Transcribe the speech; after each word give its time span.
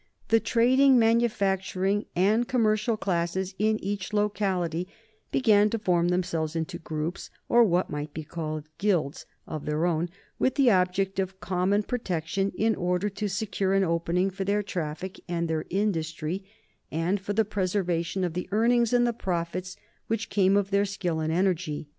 The 0.29 0.39
trading, 0.39 0.97
manufacturing, 0.97 2.07
and 2.15 2.47
commercial 2.47 2.97
classes 2.97 3.53
in 3.59 3.77
each 3.83 4.13
locality 4.13 4.87
began 5.31 5.69
to 5.69 5.77
form 5.77 6.07
themselves 6.07 6.55
into 6.55 6.79
groups, 6.79 7.29
or 7.47 7.63
what 7.63 7.91
might 7.91 8.11
be 8.11 8.23
called 8.23 8.65
guilds, 8.79 9.27
of 9.45 9.65
their 9.65 9.85
own, 9.85 10.09
with 10.39 10.55
the 10.55 10.71
object 10.71 11.19
of 11.19 11.39
common 11.39 11.83
protection, 11.83 12.51
in 12.57 12.73
order 12.73 13.09
to 13.09 13.29
secure 13.29 13.75
an 13.75 13.83
opening 13.83 14.31
for 14.31 14.43
their 14.43 14.63
traffic 14.63 15.19
and 15.29 15.47
their 15.47 15.65
industry, 15.69 16.45
and 16.91 17.19
for 17.21 17.33
the 17.33 17.45
preservation 17.45 18.23
of 18.23 18.33
the 18.33 18.49
earnings 18.51 18.93
and 18.93 19.05
the 19.05 19.13
profits 19.13 19.77
which 20.07 20.31
came 20.31 20.57
of 20.57 20.71
their 20.71 20.83
skill 20.83 21.19
and 21.19 21.31
energy. 21.31 21.87